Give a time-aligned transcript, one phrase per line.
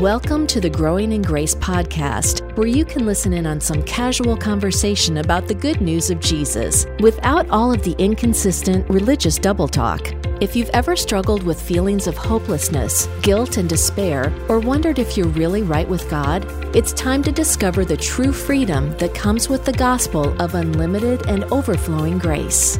[0.00, 4.34] Welcome to the Growing in Grace podcast, where you can listen in on some casual
[4.34, 10.14] conversation about the good news of Jesus without all of the inconsistent religious double talk.
[10.40, 15.28] If you've ever struggled with feelings of hopelessness, guilt, and despair, or wondered if you're
[15.28, 19.74] really right with God, it's time to discover the true freedom that comes with the
[19.74, 22.78] gospel of unlimited and overflowing grace.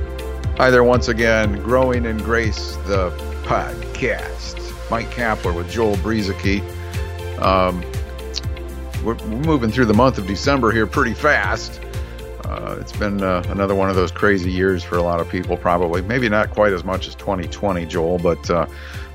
[0.57, 3.11] Hi there, once again, Growing in Grace, the
[3.43, 4.57] podcast.
[4.91, 6.80] Mike Kapler with Joel Brueseke.
[7.41, 7.83] Um,
[9.05, 11.81] we're, we're, moving through the month of December here pretty fast.
[12.45, 15.57] Uh, it's been uh, another one of those crazy years for a lot of people,
[15.57, 16.03] probably.
[16.03, 18.67] Maybe not quite as much as 2020, Joel, but uh,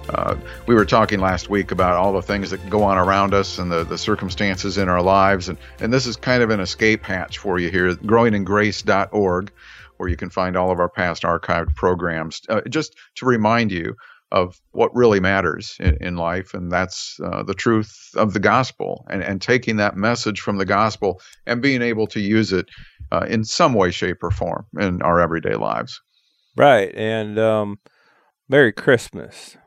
[0.09, 0.35] uh,
[0.67, 3.71] we were talking last week about all the things that go on around us and
[3.71, 5.49] the, the circumstances in our lives.
[5.49, 9.51] And, and this is kind of an escape hatch for you here, growingingrace.org,
[9.97, 12.41] where you can find all of our past archived programs.
[12.49, 13.95] Uh, just to remind you
[14.31, 19.05] of what really matters in, in life, and that's uh, the truth of the gospel,
[19.09, 22.67] and, and taking that message from the gospel and being able to use it
[23.11, 26.01] uh, in some way, shape, or form in our everyday lives.
[26.55, 27.79] Right, and um,
[28.49, 29.57] Merry Christmas.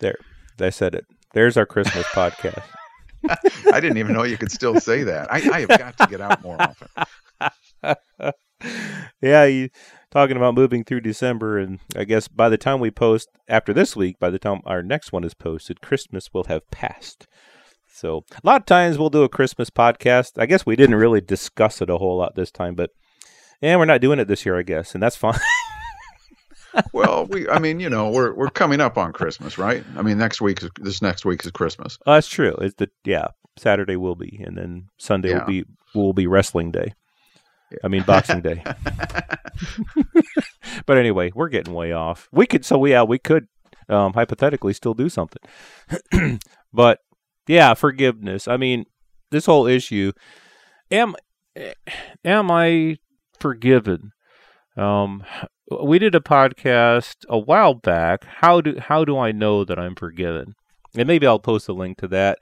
[0.00, 0.18] There,
[0.58, 1.06] I said it.
[1.34, 2.62] There's our Christmas podcast.
[3.72, 5.30] I didn't even know you could still say that.
[5.30, 6.88] I, I have got to get out more often.
[9.22, 9.68] yeah, you
[10.10, 13.94] talking about moving through December, and I guess by the time we post after this
[13.94, 17.26] week, by the time our next one is posted, Christmas will have passed.
[17.92, 20.32] So a lot of times we'll do a Christmas podcast.
[20.40, 22.90] I guess we didn't really discuss it a whole lot this time, but
[23.62, 25.38] and we're not doing it this year, I guess, and that's fine.
[26.92, 29.84] well, we I mean, you know, we're we're coming up on Christmas, right?
[29.96, 31.98] I mean, next week is this next week is Christmas.
[32.06, 32.54] That's true.
[32.60, 35.40] It's the yeah, Saturday will be and then Sunday yeah.
[35.40, 35.64] will be
[35.94, 36.94] will be wrestling day.
[37.84, 38.62] I mean Boxing Day.
[40.86, 42.28] but anyway, we're getting way off.
[42.32, 43.48] We could so yeah, we could
[43.88, 45.42] um, hypothetically still do something.
[46.72, 47.00] but
[47.46, 48.48] yeah, forgiveness.
[48.48, 48.86] I mean,
[49.30, 50.12] this whole issue
[50.90, 51.14] am
[52.24, 52.98] am I
[53.38, 54.12] forgiven?
[54.76, 55.24] Um
[55.82, 58.24] we did a podcast a while back.
[58.24, 60.54] How do how do I know that I'm forgiven?
[60.96, 62.38] And maybe I'll post a link to that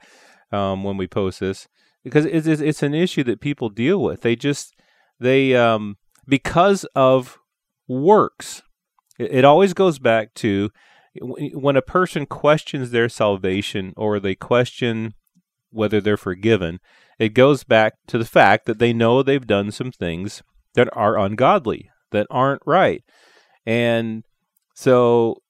[0.51, 1.67] um, when we post this
[2.03, 4.21] because it's, it's an issue that people deal with.
[4.21, 4.75] They just
[5.19, 5.97] they um,
[6.27, 7.37] because of
[7.87, 8.61] works.
[9.17, 10.69] It, it always goes back to
[11.21, 15.15] when a person questions their salvation or they question
[15.71, 16.79] whether they're forgiven.
[17.17, 20.41] It goes back to the fact that they know they've done some things
[20.75, 23.03] that are ungodly, that aren't right.
[23.65, 24.23] And
[24.73, 25.41] so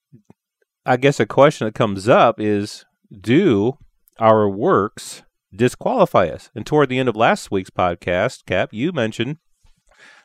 [0.85, 2.85] I guess a question that comes up is
[3.21, 3.77] do
[4.17, 5.23] our works
[5.55, 6.49] disqualify us?
[6.55, 9.37] And toward the end of last week's podcast, Cap, you mentioned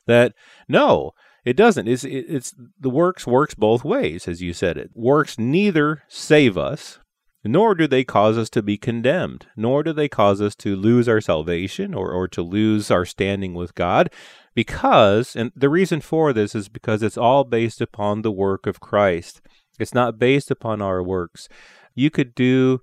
[0.07, 0.35] that
[0.69, 1.13] no,
[1.45, 1.89] it doesn't.
[1.89, 4.91] It's, it's the works works both ways, as you said it.
[4.95, 6.99] Works neither save us,
[7.45, 11.09] nor do they cause us to be condemned, nor do they cause us to lose
[11.09, 14.11] our salvation or, or to lose our standing with God,
[14.55, 18.81] because, and the reason for this is because it's all based upon the work of
[18.81, 19.43] Christ.
[19.79, 21.49] It's not based upon our works.
[21.95, 22.81] You could do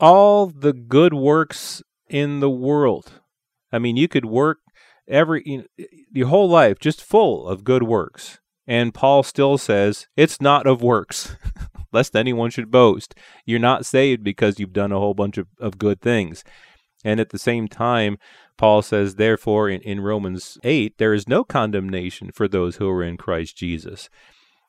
[0.00, 3.20] all the good works in the world.
[3.70, 4.58] I mean, you could work
[5.10, 8.38] every you know, your whole life just full of good works.
[8.66, 11.36] And Paul still says it's not of works,
[11.92, 13.14] lest anyone should boast.
[13.44, 16.44] You're not saved because you've done a whole bunch of, of good things.
[17.04, 18.18] And at the same time,
[18.56, 23.02] Paul says, therefore, in, in Romans 8, there is no condemnation for those who are
[23.02, 24.10] in Christ Jesus.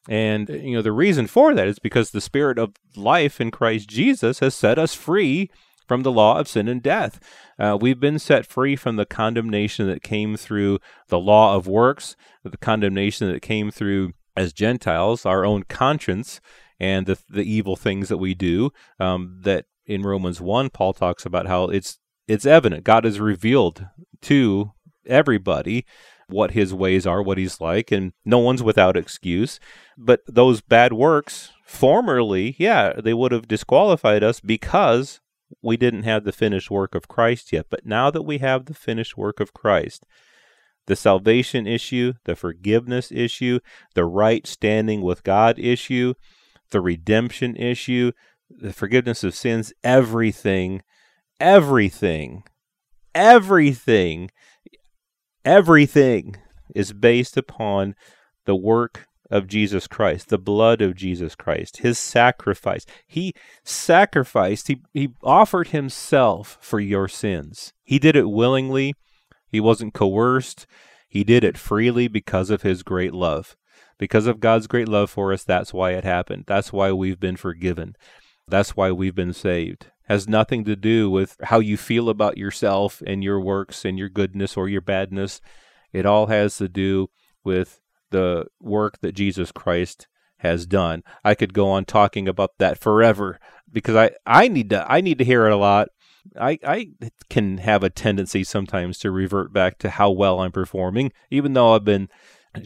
[0.08, 3.90] And, you know, the reason for that is because the Spirit of life in Christ
[3.90, 5.52] Jesus has set us free
[5.92, 7.20] from the law of sin and death.
[7.60, 10.80] Uh, we've been set free from the condemnation that came through
[11.10, 12.16] the law of works,
[12.46, 16.40] the condemnation that came through as Gentiles, our own conscience,
[16.80, 18.72] and the, the evil things that we do.
[19.02, 22.86] Um, that in Romans 1, Paul talks about how it's it's evident.
[22.86, 23.86] God has revealed
[24.22, 24.72] to
[25.06, 25.86] everybody
[26.30, 29.60] what his ways are, what he's like, and no one's without excuse.
[29.98, 35.20] But those bad works, formerly, yeah, they would have disqualified us because
[35.62, 37.68] we didn't have the finished work of Christ yet.
[37.70, 40.06] But now that we have the finished work of Christ,
[40.88, 43.60] the salvation issue, the forgiveness issue,
[43.96, 46.14] the right standing with God issue,
[46.72, 48.12] the redemption issue,
[48.50, 50.82] the forgiveness of sins, everything,
[51.40, 52.44] everything,
[53.14, 54.32] everything,
[55.46, 56.36] everything
[56.76, 57.96] is based upon
[58.46, 62.86] the work of Jesus Christ, the blood of Jesus Christ, his sacrifice.
[63.08, 63.34] He
[63.64, 67.74] sacrificed, he, he offered himself for your sins.
[67.84, 68.94] He did it willingly,
[69.48, 70.68] he wasn't coerced,
[71.08, 73.56] he did it freely because of his great love.
[73.98, 76.46] Because of God's great love for us, that's why it happened.
[76.48, 77.96] That's why we've been forgiven.
[78.48, 79.92] That's why we've been saved.
[80.08, 84.10] Has nothing to do with how you feel about yourself and your works and your
[84.10, 85.40] goodness or your badness.
[85.94, 87.10] It all has to do
[87.44, 87.80] with
[88.12, 91.04] the work that Jesus Christ has done.
[91.24, 93.40] I could go on talking about that forever
[93.72, 95.90] because I, I need to I need to hear it a lot.
[96.40, 96.88] I, I
[97.30, 101.74] can have a tendency sometimes to revert back to how well I'm performing, even though
[101.74, 102.10] I've been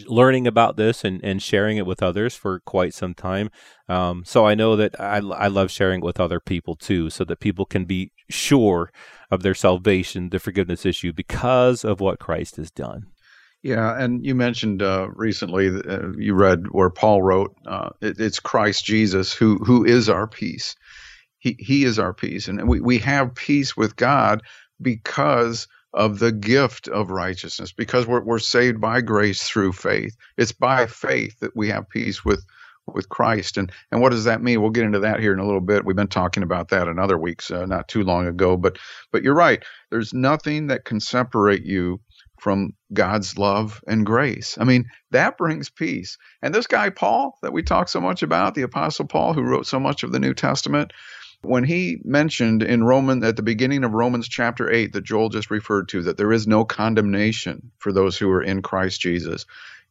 [0.08, 3.50] learning about this and, and sharing it with others for quite some time.
[3.88, 7.24] Um, so I know that I, I love sharing it with other people too, so
[7.26, 8.92] that people can be sure
[9.30, 13.08] of their salvation, the forgiveness issue, because of what Christ has done.
[13.66, 18.40] Yeah, and you mentioned uh, recently uh, you read where Paul wrote, uh, it, "It's
[18.40, 20.76] Christ Jesus who who is our peace.
[21.40, 24.44] He he is our peace, and we we have peace with God
[24.80, 30.16] because of the gift of righteousness, because we're we're saved by grace through faith.
[30.38, 32.46] It's by faith that we have peace with
[32.86, 33.58] with Christ.
[33.58, 34.62] And and what does that mean?
[34.62, 35.86] We'll get into that here in a little bit.
[35.86, 38.58] We've been talking about that in other weeks, uh, not too long ago.
[38.58, 38.78] But
[39.12, 39.64] but you're right.
[39.90, 42.00] There's nothing that can separate you
[42.40, 44.58] from God's love and grace.
[44.60, 46.18] I mean, that brings peace.
[46.42, 49.68] And this guy, Paul, that we talk so much about, the Apostle Paul, who wrote
[49.68, 50.94] so much of the New Testament,
[51.42, 55.52] when he mentioned in Roman at the beginning of Romans chapter 8 that Joel just
[55.52, 59.46] referred to that there is no condemnation for those who are in Christ Jesus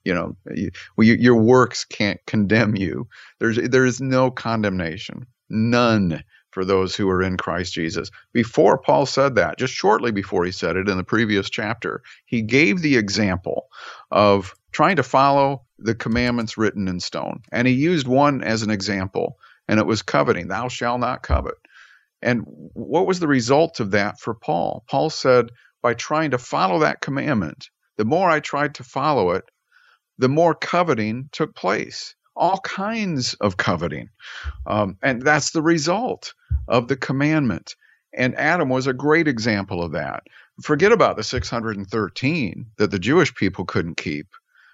[0.04, 3.08] you know you, your works can't condemn you
[3.40, 6.22] there's there is no condemnation none
[6.54, 8.10] for those who are in Christ Jesus.
[8.32, 12.42] Before Paul said that, just shortly before he said it in the previous chapter, he
[12.42, 13.66] gave the example
[14.12, 17.42] of trying to follow the commandments written in stone.
[17.50, 19.36] And he used one as an example,
[19.66, 20.46] and it was coveting.
[20.46, 21.56] Thou shalt not covet.
[22.22, 24.84] And what was the result of that for Paul?
[24.88, 25.50] Paul said,
[25.82, 27.68] by trying to follow that commandment,
[27.98, 29.44] the more I tried to follow it,
[30.18, 34.10] the more coveting took place all kinds of coveting.
[34.66, 36.34] Um, and that's the result
[36.68, 37.74] of the commandment.
[38.16, 40.24] And Adam was a great example of that.
[40.62, 44.28] Forget about the 613 that the Jewish people couldn't keep.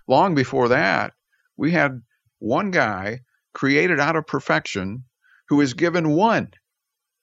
[0.06, 1.14] Long before that,
[1.56, 2.02] we had
[2.38, 3.20] one guy
[3.54, 5.04] created out of perfection
[5.48, 6.50] who is given one,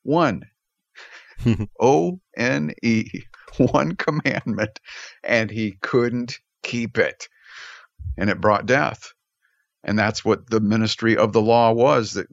[0.03, 0.43] one,
[1.79, 3.23] O N E,
[3.57, 4.79] one commandment,
[5.23, 7.27] and he couldn't keep it.
[8.17, 9.13] And it brought death.
[9.83, 12.27] And that's what the ministry of the law was that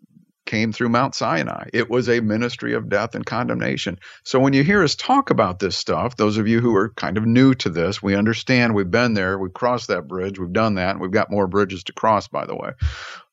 [0.46, 1.68] came through Mount Sinai.
[1.72, 3.98] It was a ministry of death and condemnation.
[4.24, 7.16] So when you hear us talk about this stuff, those of you who are kind
[7.16, 10.74] of new to this, we understand we've been there, we've crossed that bridge, we've done
[10.74, 12.70] that, and we've got more bridges to cross, by the way.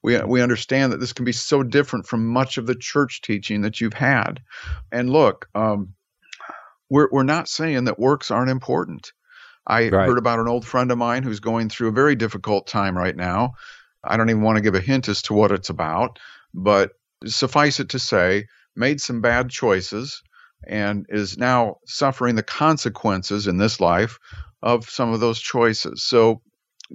[0.03, 3.61] We, we understand that this can be so different from much of the church teaching
[3.61, 4.41] that you've had.
[4.91, 5.93] And look, um,
[6.89, 9.11] we're, we're not saying that works aren't important.
[9.67, 10.07] I right.
[10.07, 13.15] heard about an old friend of mine who's going through a very difficult time right
[13.15, 13.53] now
[14.03, 16.19] I don't even want to give a hint as to what it's about,
[16.53, 16.91] but
[17.25, 18.45] suffice it to say,
[18.75, 20.21] made some bad choices
[20.67, 24.17] and is now suffering the consequences in this life
[24.61, 26.03] of some of those choices.
[26.03, 26.41] So,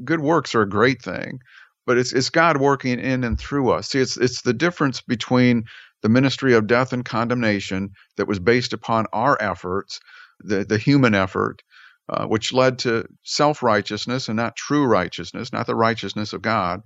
[0.05, 1.41] good works are a great thing,
[1.87, 3.89] but it's it's God working in and through us.
[3.89, 5.65] See, it's it's the difference between
[6.03, 10.01] the ministry of death and condemnation that was based upon our efforts,
[10.41, 11.63] the the human effort,
[12.09, 16.83] uh, which led to self righteousness and not true righteousness, not the righteousness of God.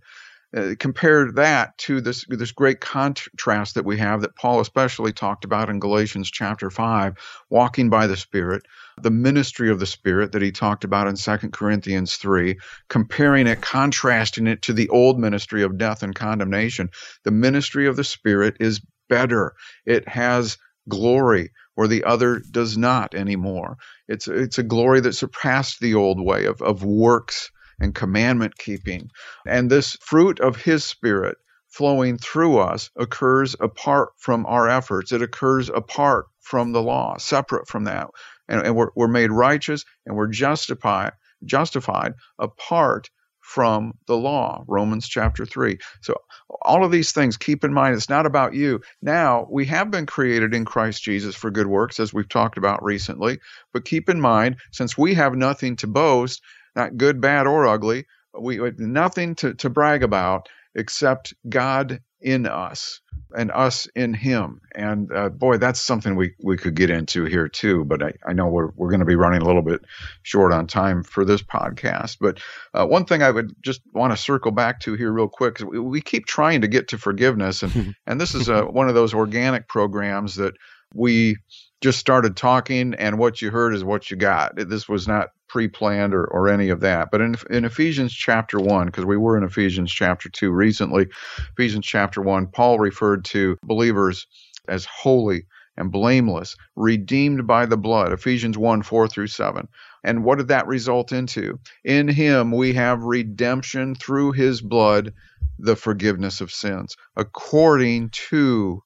[0.56, 5.44] Uh, compare that to this this great contrast that we have that Paul especially talked
[5.44, 7.15] about in Galatians chapter 5
[7.51, 8.63] walking by the spirit
[9.01, 12.56] the ministry of the spirit that he talked about in 2 Corinthians 3
[12.89, 16.89] comparing it contrasting it to the old ministry of death and condemnation
[17.24, 19.55] the ministry of the spirit is better
[19.86, 20.58] it has
[20.89, 23.79] glory where the other does not anymore.
[24.08, 29.10] It's it's a glory that surpassed the old way of, of works and commandment keeping.
[29.46, 35.13] And this fruit of his spirit flowing through us occurs apart from our efforts.
[35.13, 38.08] It occurs apart from the law, separate from that.
[38.49, 41.13] And, and we're, we're made righteous and we're justified
[41.44, 43.10] justified apart
[43.41, 45.79] from the law, Romans chapter 3.
[46.03, 46.15] So,
[46.63, 48.81] all of these things, keep in mind, it's not about you.
[49.03, 52.84] Now, we have been created in Christ Jesus for good works, as we've talked about
[52.84, 53.41] recently.
[53.72, 56.43] But keep in mind, since we have nothing to boast,
[56.77, 58.06] not good, bad, or ugly,
[58.39, 63.00] we have nothing to, to brag about except God in us
[63.36, 64.60] and us in him.
[64.74, 67.84] And uh, boy, that's something we, we could get into here too.
[67.84, 69.82] But I, I know we're, we're going to be running a little bit
[70.22, 72.19] short on time for this podcast.
[72.20, 72.41] But
[72.74, 75.65] uh, one thing I would just want to circle back to here real quick is
[75.65, 77.62] we, we keep trying to get to forgiveness.
[77.62, 80.55] And, and this is a, one of those organic programs that
[80.94, 81.36] we
[81.81, 84.56] just started talking and what you heard is what you got.
[84.56, 87.08] This was not pre-planned or, or any of that.
[87.10, 91.08] But in, in Ephesians chapter one, because we were in Ephesians chapter two recently,
[91.52, 94.26] Ephesians chapter one, Paul referred to believers
[94.69, 98.12] as holy and blameless, redeemed by the blood.
[98.12, 99.66] Ephesians 1 4 through 7.
[100.04, 101.58] And what did that result into?
[101.84, 105.12] In him we have redemption through his blood,
[105.58, 108.82] the forgiveness of sins, according to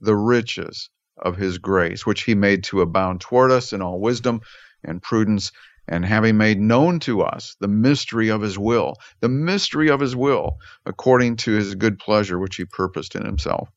[0.00, 4.40] the riches of his grace, which he made to abound toward us in all wisdom
[4.84, 5.52] and prudence,
[5.88, 10.16] and having made known to us the mystery of his will, the mystery of his
[10.16, 13.68] will, according to his good pleasure, which he purposed in himself.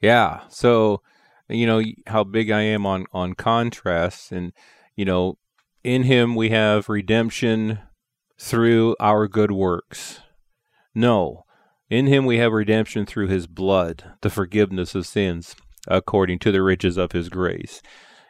[0.00, 0.40] Yeah.
[0.48, 1.02] So,
[1.48, 4.32] you know, how big I am on, on contrast.
[4.32, 4.52] And,
[4.96, 5.38] you know,
[5.84, 7.80] in him we have redemption
[8.38, 10.20] through our good works.
[10.94, 11.44] No.
[11.88, 15.54] In him we have redemption through his blood, the forgiveness of sins
[15.88, 17.82] according to the riches of his grace.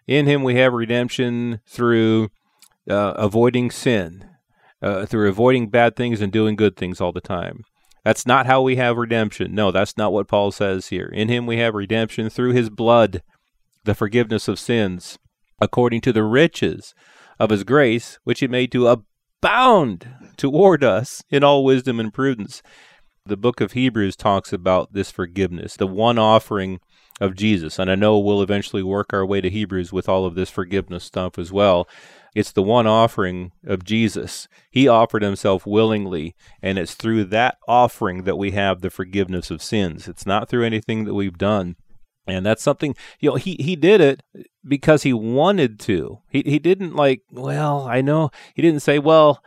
[0.06, 2.30] In him we have redemption through
[2.90, 4.24] uh, avoiding sin,
[4.82, 7.64] uh, through avoiding bad things and doing good things all the time.
[8.04, 9.54] That's not how we have redemption.
[9.54, 11.06] No, that's not what Paul says here.
[11.06, 13.22] In him we have redemption through his blood,
[13.84, 15.18] the forgiveness of sins,
[15.60, 16.94] according to the riches
[17.38, 22.62] of his grace, which he made to abound toward us in all wisdom and prudence.
[23.26, 26.80] The book of Hebrews talks about this forgiveness, the one offering
[27.20, 27.78] of Jesus.
[27.78, 31.04] And I know we'll eventually work our way to Hebrews with all of this forgiveness
[31.04, 31.86] stuff as well.
[32.34, 34.48] It's the one offering of Jesus.
[34.70, 39.62] He offered himself willingly, and it's through that offering that we have the forgiveness of
[39.62, 40.08] sins.
[40.08, 41.76] It's not through anything that we've done.
[42.26, 44.22] And that's something, you know, he, he did it
[44.64, 46.20] because he wanted to.
[46.28, 49.42] He, he didn't like, well, I know, he didn't say, well,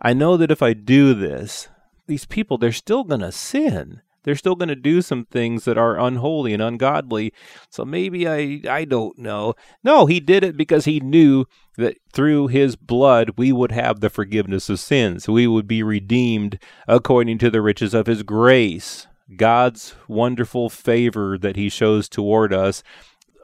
[0.00, 1.68] I know that if I do this,
[2.06, 5.78] these people, they're still going to sin they're still going to do some things that
[5.78, 7.32] are unholy and ungodly.
[7.70, 9.54] So maybe I I don't know.
[9.82, 14.10] No, he did it because he knew that through his blood we would have the
[14.10, 15.28] forgiveness of sins.
[15.28, 19.06] We would be redeemed according to the riches of his grace.
[19.36, 22.82] God's wonderful favor that he shows toward us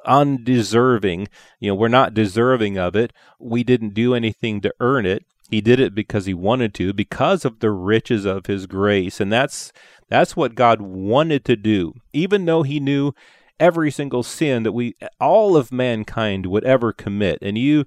[0.05, 1.29] undeserving.
[1.61, 3.13] You know, we're not deserving of it.
[3.39, 5.25] We didn't do anything to earn it.
[5.51, 9.21] He did it because he wanted to, because of the riches of his grace.
[9.21, 9.73] And that's
[10.09, 13.13] that's what God wanted to do, even though He knew
[13.61, 17.39] every single sin that we, all of mankind, would ever commit.
[17.43, 17.85] And you,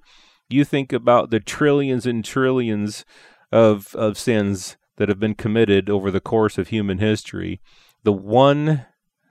[0.48, 3.04] you think about the trillions and trillions
[3.50, 7.60] of of sins that have been committed over the course of human history.
[8.04, 8.86] The one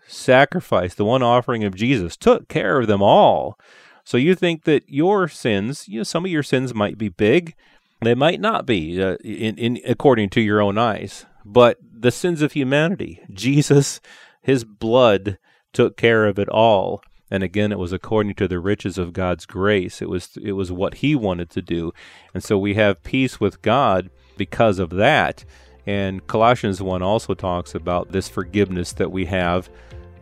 [0.07, 3.57] sacrifice, the one offering of Jesus, took care of them all.
[4.03, 7.55] So you think that your sins, you know, some of your sins might be big,
[8.01, 11.25] they might not be, uh, in, in according to your own eyes.
[11.45, 13.21] But the sins of humanity.
[13.31, 14.01] Jesus,
[14.41, 15.37] his blood
[15.73, 17.01] took care of it all.
[17.29, 20.01] And again, it was according to the riches of God's grace.
[20.01, 21.93] It was it was what he wanted to do.
[22.33, 25.45] And so we have peace with God because of that.
[25.87, 29.69] And Colossians 1 also talks about this forgiveness that we have.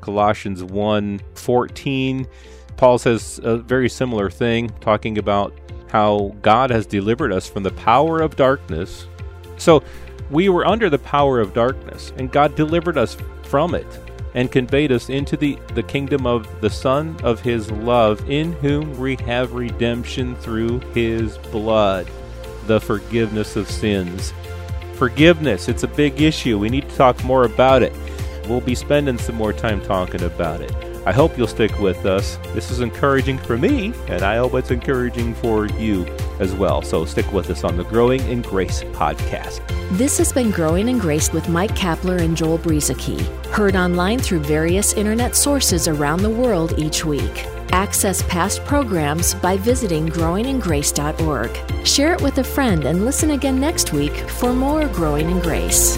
[0.02, 2.28] Colossians 1 14,
[2.78, 5.54] Paul says a very similar thing, talking about
[5.90, 9.08] how God has delivered us from the power of darkness.
[9.58, 9.84] So
[10.30, 13.88] we were under the power of darkness, and God delivered us from it
[14.36, 18.98] and conveyed us into the, the kingdom of the Son of His love, in whom
[19.00, 22.08] we have redemption through His blood,
[22.68, 24.34] the forgiveness of sins.
[24.94, 26.60] Forgiveness, it's a big issue.
[26.60, 27.94] We need to talk more about it.
[28.48, 30.89] We'll be spending some more time talking about it.
[31.06, 32.38] I hope you'll stick with us.
[32.54, 36.06] This is encouraging for me, and I hope it's encouraging for you
[36.40, 36.82] as well.
[36.82, 39.62] So stick with us on the Growing in Grace podcast.
[39.98, 44.42] This has been Growing in Grace with Mike Kapler and Joel Brueseke, heard online through
[44.42, 47.46] various internet sources around the world each week.
[47.72, 51.86] Access past programs by visiting growingingrace.org.
[51.88, 55.98] Share it with a friend and listen again next week for more Growing in Grace.